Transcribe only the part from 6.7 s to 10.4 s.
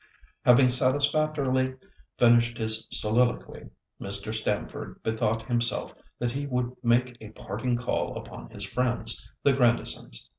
make a parting call upon his friends, the Grandisons.